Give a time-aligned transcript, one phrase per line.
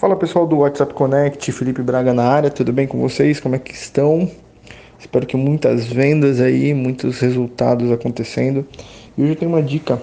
[0.00, 3.38] Fala pessoal do WhatsApp Connect, Felipe Braga na área, tudo bem com vocês?
[3.38, 4.30] Como é que estão?
[4.98, 8.66] Espero que muitas vendas aí, muitos resultados acontecendo.
[9.14, 10.00] E hoje eu tenho uma dica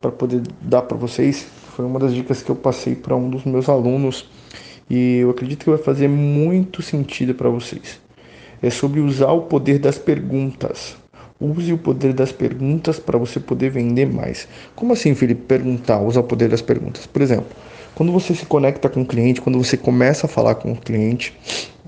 [0.00, 1.46] para poder dar para vocês.
[1.76, 4.28] Foi uma das dicas que eu passei para um dos meus alunos
[4.90, 8.00] e eu acredito que vai fazer muito sentido para vocês.
[8.60, 10.96] É sobre usar o poder das perguntas.
[11.40, 14.48] Use o poder das perguntas para você poder vender mais.
[14.74, 15.42] Como assim, Felipe?
[15.42, 17.06] Perguntar, usar o poder das perguntas.
[17.06, 17.46] Por exemplo,
[17.98, 21.36] quando você se conecta com o cliente, quando você começa a falar com o cliente,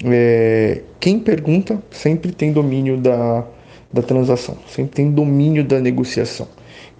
[0.04, 3.44] é, quem pergunta sempre tem domínio da,
[3.92, 6.46] da transação, sempre tem domínio da negociação.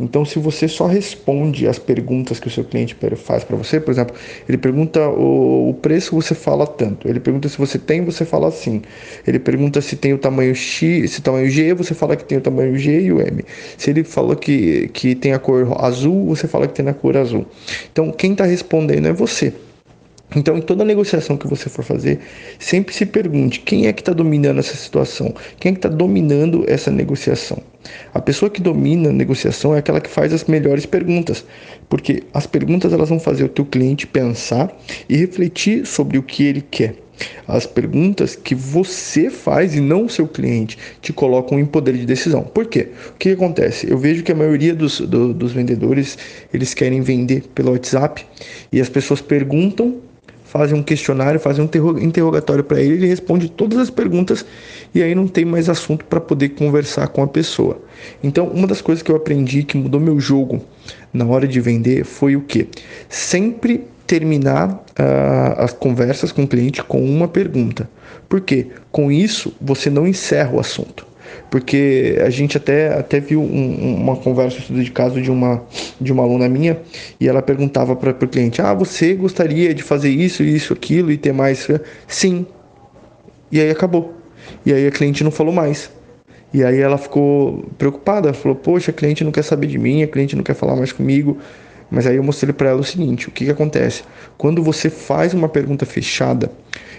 [0.01, 3.91] Então, se você só responde as perguntas que o seu cliente faz para você, por
[3.91, 4.17] exemplo,
[4.49, 7.07] ele pergunta o, preço, você fala tanto.
[7.07, 8.81] Ele pergunta se você tem, você fala assim.
[9.27, 12.41] Ele pergunta se tem o tamanho X, se tamanho G, você fala que tem o
[12.41, 13.45] tamanho G e o M.
[13.77, 17.17] Se ele falou que, que tem a cor azul, você fala que tem na cor
[17.19, 17.45] azul.
[17.93, 19.53] Então, quem está respondendo é você.
[20.35, 22.21] Então, em toda negociação que você for fazer,
[22.59, 26.65] sempre se pergunte quem é que está dominando essa situação, quem é que está dominando
[26.69, 27.59] essa negociação.
[28.15, 31.45] A pessoa que domina a negociação é aquela que faz as melhores perguntas,
[31.89, 34.73] porque as perguntas elas vão fazer o teu cliente pensar
[35.09, 36.95] e refletir sobre o que ele quer.
[37.47, 42.07] As perguntas que você faz e não o seu cliente te colocam em poder de
[42.07, 42.43] decisão.
[42.43, 42.89] Por quê?
[43.11, 43.91] O que acontece?
[43.91, 46.17] Eu vejo que a maioria dos, do, dos vendedores
[46.53, 48.25] eles querem vender pelo WhatsApp
[48.73, 49.99] e as pessoas perguntam
[50.51, 54.45] fazem um questionário, fazem um interrogatório para ele, ele responde todas as perguntas
[54.93, 57.81] e aí não tem mais assunto para poder conversar com a pessoa.
[58.21, 60.61] Então, uma das coisas que eu aprendi que mudou meu jogo
[61.13, 62.67] na hora de vender foi o que?
[63.09, 67.89] Sempre terminar uh, as conversas com o cliente com uma pergunta.
[68.29, 68.67] Por quê?
[68.91, 71.10] Com isso, você não encerra o assunto
[71.51, 75.63] porque a gente até, até viu um, uma conversa, de caso de uma,
[76.01, 76.79] de uma aluna minha,
[77.19, 81.17] e ela perguntava para o cliente: Ah, você gostaria de fazer isso, isso, aquilo e
[81.17, 81.69] ter mais?
[82.07, 82.47] Sim.
[83.51, 84.15] E aí acabou.
[84.65, 85.91] E aí a cliente não falou mais.
[86.53, 90.07] E aí ela ficou preocupada, falou: Poxa, a cliente não quer saber de mim, a
[90.07, 91.39] cliente não quer falar mais comigo.
[91.91, 94.03] Mas aí eu mostrei para ela o seguinte: o que, que acontece?
[94.39, 96.51] Quando você faz uma pergunta fechada,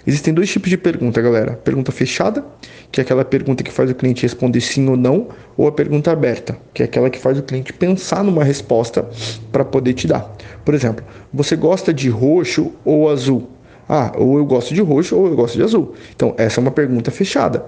[0.06, 2.44] existem dois tipos de pergunta, galera: pergunta fechada,
[2.91, 6.12] que é aquela pergunta que faz o cliente responder sim ou não, ou a pergunta
[6.12, 9.07] aberta, que é aquela que faz o cliente pensar numa resposta
[9.51, 10.35] para poder te dar.
[10.66, 13.50] Por exemplo, você gosta de roxo ou azul?
[13.88, 15.96] Ah, ou eu gosto de roxo ou eu gosto de azul.
[16.16, 17.66] Então, essa é uma pergunta fechada.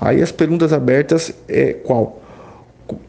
[0.00, 2.21] Aí as perguntas abertas é qual?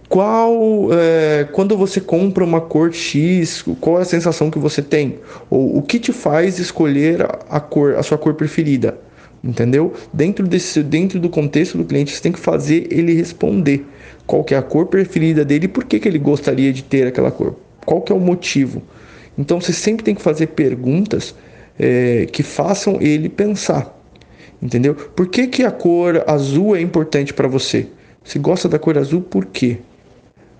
[0.10, 5.20] Qual é, quando você compra uma cor X, qual é a sensação que você tem?
[5.50, 8.98] Ou o que te faz escolher a cor, a sua cor preferida?
[9.44, 9.94] Entendeu?
[10.14, 13.86] Dentro desse, dentro do contexto do cliente, você tem que fazer ele responder
[14.26, 17.08] qual que é a cor preferida dele e por que, que ele gostaria de ter
[17.08, 17.56] aquela cor.
[17.86, 18.82] Qual que é o motivo?
[19.38, 21.36] Então você sempre tem que fazer perguntas
[21.78, 24.00] é, que façam ele pensar.
[24.62, 24.96] Entendeu?
[24.96, 27.88] Por que, que a cor azul é importante para você?
[28.24, 29.80] Você gosta da cor azul por quê?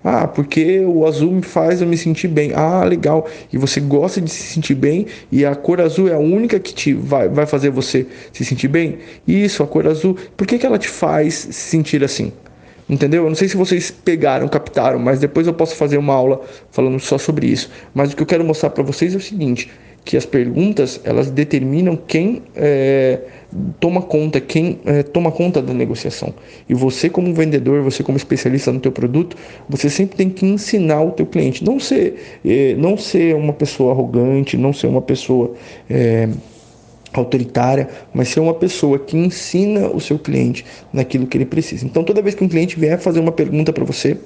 [0.06, 2.52] Ah, porque o azul me faz eu me sentir bem.
[2.54, 3.26] Ah, legal.
[3.50, 6.74] E você gosta de se sentir bem e a cor azul é a única que
[6.74, 8.98] te vai, vai fazer você se sentir bem?
[9.26, 10.14] Isso, a cor azul.
[10.36, 12.30] Por que, que ela te faz se sentir assim?
[12.86, 13.22] Entendeu?
[13.22, 17.00] Eu não sei se vocês pegaram, captaram, mas depois eu posso fazer uma aula falando
[17.00, 17.70] só sobre isso.
[17.94, 19.70] Mas o que eu quero mostrar para vocês é o seguinte:
[20.04, 23.20] que as perguntas elas determinam quem é,
[23.80, 26.34] toma conta, quem é, toma conta da negociação.
[26.68, 29.36] E você como vendedor, você como especialista no teu produto,
[29.68, 33.92] você sempre tem que ensinar o teu cliente, não ser, é, não ser uma pessoa
[33.92, 35.54] arrogante, não ser uma pessoa
[35.88, 36.28] é,
[37.12, 41.86] autoritária, mas ser uma pessoa que ensina o seu cliente naquilo que ele precisa.
[41.86, 44.18] Então, toda vez que um cliente vier fazer uma pergunta para você,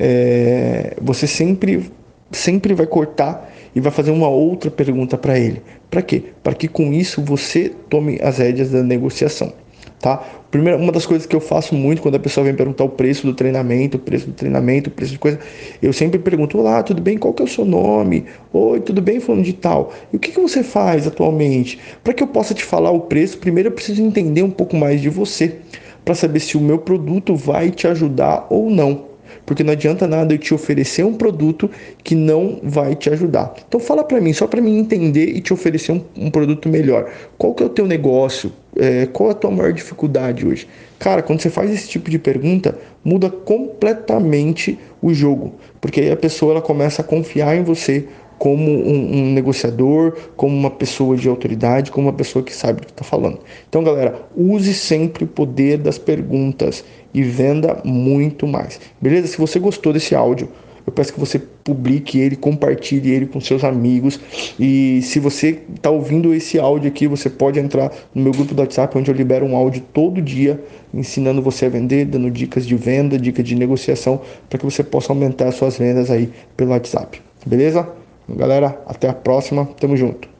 [0.00, 1.90] é, você sempre,
[2.32, 5.62] sempre vai cortar e vai fazer uma outra pergunta para ele.
[5.90, 6.22] Para quê?
[6.42, 9.52] Para que com isso você tome as rédeas da negociação.
[10.00, 10.16] Tá?
[10.50, 13.24] Primeira, uma das coisas que eu faço muito quando a pessoa vem perguntar o preço
[13.24, 15.38] do treinamento, o preço do treinamento, o preço de coisa,
[15.80, 17.16] eu sempre pergunto: Olá, tudo bem?
[17.16, 18.24] Qual que é o seu nome?
[18.52, 19.20] Oi, tudo bem?
[19.20, 19.92] Falando de tal.
[20.12, 21.78] E o que, que você faz atualmente?
[22.02, 25.00] Para que eu possa te falar o preço, primeiro eu preciso entender um pouco mais
[25.00, 25.58] de você,
[26.04, 29.11] para saber se o meu produto vai te ajudar ou não
[29.44, 31.70] porque não adianta nada eu te oferecer um produto
[32.02, 33.54] que não vai te ajudar.
[33.66, 37.10] Então fala para mim, só para mim entender e te oferecer um, um, produto melhor.
[37.36, 38.52] Qual que é o teu negócio?
[38.76, 40.66] É, qual é a tua maior dificuldade hoje?
[40.98, 46.16] Cara, quando você faz esse tipo de pergunta, muda completamente o jogo, porque aí a
[46.16, 48.06] pessoa ela começa a confiar em você
[48.42, 52.84] como um, um, negociador, como uma pessoa de autoridade, como uma pessoa que sabe o
[52.84, 53.38] que está falando.
[53.68, 56.84] Então, galera, use sempre o poder das perguntas
[57.14, 58.80] e venda muito mais.
[59.00, 59.28] Beleza?
[59.28, 60.48] Se você gostou desse áudio,
[60.84, 64.18] eu peço que você publique ele, compartilhe ele com seus amigos.
[64.58, 68.60] E se você está ouvindo esse áudio aqui, você pode entrar no meu grupo do
[68.60, 70.60] WhatsApp, onde eu libero um áudio todo dia
[70.92, 75.12] ensinando você a vender, dando dicas de venda, dicas de negociação, para que você possa
[75.12, 77.22] aumentar as suas vendas aí pelo WhatsApp.
[77.46, 78.01] Beleza?
[78.28, 79.66] Galera, até a próxima.
[79.78, 80.31] Tamo junto.